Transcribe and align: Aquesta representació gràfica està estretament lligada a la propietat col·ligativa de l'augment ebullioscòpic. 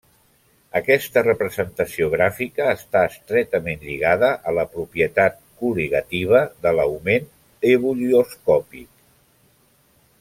Aquesta 0.77 1.21
representació 1.25 2.07
gràfica 2.13 2.69
està 2.77 3.03
estretament 3.09 3.85
lligada 3.89 4.31
a 4.51 4.55
la 4.61 4.65
propietat 4.77 5.37
col·ligativa 5.61 6.43
de 6.67 6.73
l'augment 6.79 7.29
ebullioscòpic. 7.75 8.91